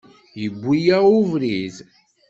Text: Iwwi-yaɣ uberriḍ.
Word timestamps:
Iwwi-yaɣ 0.45 1.05
uberriḍ. 1.19 1.75